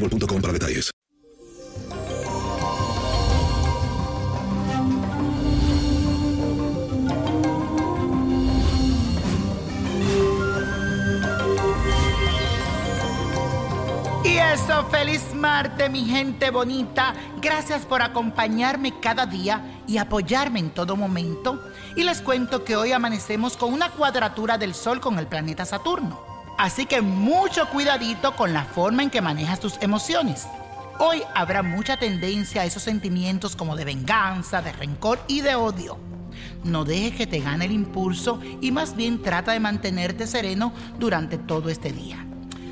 [0.00, 0.90] para detalles.
[14.24, 17.14] Y eso, feliz Marte, mi gente bonita.
[17.40, 21.60] Gracias por acompañarme cada día y apoyarme en todo momento.
[21.96, 26.37] Y les cuento que hoy amanecemos con una cuadratura del Sol con el planeta Saturno.
[26.58, 30.48] Así que mucho cuidadito con la forma en que manejas tus emociones.
[30.98, 35.98] Hoy habrá mucha tendencia a esos sentimientos como de venganza, de rencor y de odio.
[36.64, 41.38] No dejes que te gane el impulso y más bien trata de mantenerte sereno durante
[41.38, 42.26] todo este día.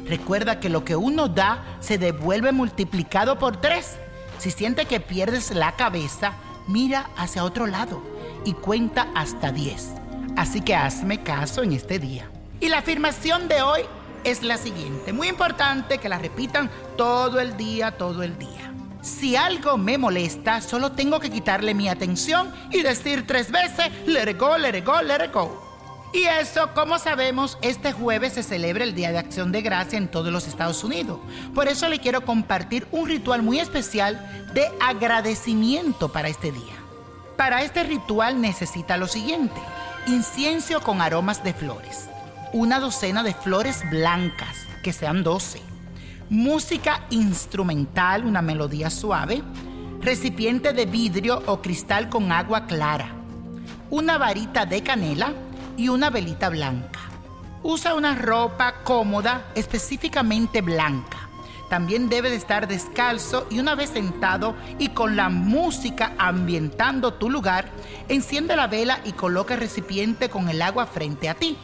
[0.04, 3.96] Recuerda que lo que uno da se devuelve multiplicado por tres.
[4.38, 6.32] Si siente que pierdes la cabeza,
[6.66, 8.02] mira hacia otro lado
[8.44, 9.92] y cuenta hasta 10.
[10.36, 12.28] Así que hazme caso en este día.
[12.60, 13.82] Y la afirmación de hoy
[14.24, 15.12] es la siguiente.
[15.12, 18.72] Muy importante que la repitan todo el día, todo el día.
[19.02, 24.30] Si algo me molesta, solo tengo que quitarle mi atención y decir tres veces, let
[24.30, 25.62] it go, let it go, let it go.
[26.12, 30.08] Y eso, como sabemos, este jueves se celebra el Día de Acción de Gracia en
[30.08, 31.20] todos los Estados Unidos.
[31.54, 36.74] Por eso le quiero compartir un ritual muy especial de agradecimiento para este día.
[37.36, 39.60] Para este ritual necesita lo siguiente.
[40.06, 42.08] Incienso con aromas de flores.
[42.52, 45.60] Una docena de flores blancas, que sean 12.
[46.30, 49.42] Música instrumental, una melodía suave.
[50.00, 53.08] Recipiente de vidrio o cristal con agua clara.
[53.90, 55.32] Una varita de canela
[55.76, 57.00] y una velita blanca.
[57.64, 61.28] Usa una ropa cómoda, específicamente blanca.
[61.68, 67.28] También debe de estar descalzo y una vez sentado y con la música ambientando tu
[67.28, 67.68] lugar,
[68.08, 71.58] enciende la vela y coloca el recipiente con el agua frente a ti.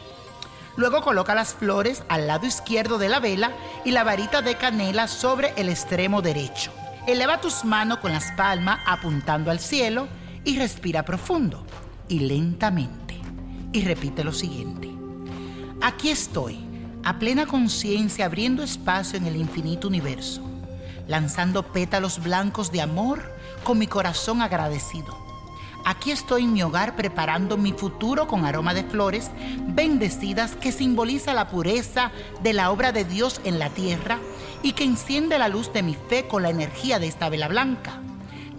[0.75, 3.51] Luego coloca las flores al lado izquierdo de la vela
[3.85, 6.71] y la varita de canela sobre el extremo derecho.
[7.05, 10.07] Eleva tus manos con las palmas apuntando al cielo
[10.43, 11.65] y respira profundo
[12.07, 13.19] y lentamente.
[13.71, 14.91] Y repite lo siguiente.
[15.81, 16.63] Aquí estoy,
[17.03, 20.41] a plena conciencia, abriendo espacio en el infinito universo,
[21.07, 23.21] lanzando pétalos blancos de amor
[23.63, 25.22] con mi corazón agradecido.
[25.85, 29.31] Aquí estoy en mi hogar preparando mi futuro con aroma de flores
[29.67, 32.11] bendecidas que simboliza la pureza
[32.41, 34.19] de la obra de Dios en la tierra
[34.61, 37.99] y que enciende la luz de mi fe con la energía de esta vela blanca.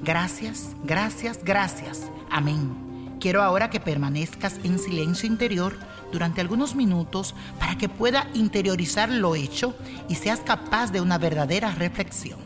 [0.03, 2.11] Gracias, gracias, gracias.
[2.31, 3.17] Amén.
[3.21, 5.79] Quiero ahora que permanezcas en silencio interior
[6.13, 9.75] durante algunos minutos para que pueda interiorizar lo hecho
[10.11, 12.39] y seas capaz de una verdadera reflexión.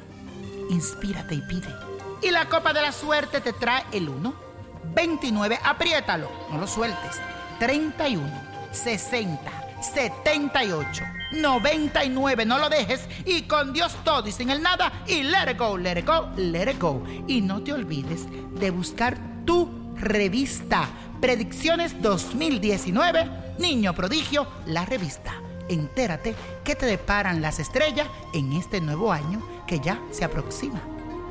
[0.70, 1.74] Inspírate y pide.
[2.22, 4.47] Y la copa de la suerte te trae el 1,
[4.94, 7.16] 29, apriétalo, no lo sueltes,
[7.58, 8.28] 31,
[8.72, 9.40] 60,
[9.80, 15.50] 78, 99, no lo dejes y con Dios todo y sin el nada y let
[15.50, 17.02] it go, let it go, let it go.
[17.26, 18.26] Y no te olvides
[18.58, 20.88] de buscar tu revista
[21.20, 23.28] Predicciones 2019,
[23.58, 25.34] Niño Prodigio, la revista.
[25.68, 26.34] entérate
[26.64, 30.80] qué te deparan las estrellas en este nuevo año que ya se aproxima.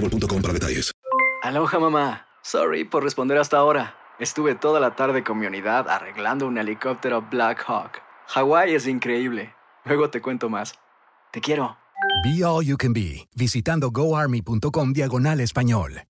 [0.00, 0.92] para detalles.
[1.42, 2.26] Aloha mamá.
[2.42, 3.96] Sorry por responder hasta ahora.
[4.18, 8.02] Estuve toda la tarde con mi unidad arreglando un helicóptero Black Hawk.
[8.28, 9.54] Hawái es increíble.
[9.84, 10.74] Luego te cuento más.
[11.32, 11.76] Te quiero.
[12.24, 16.02] Be All You Can Be, visitando goarmy.com diagonal español.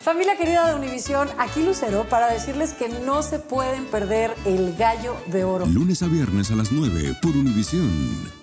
[0.00, 5.16] Familia querida de Univisión, aquí Lucero para decirles que no se pueden perder el gallo
[5.26, 5.66] de oro.
[5.66, 8.37] Lunes a viernes a las 9 por Univisión.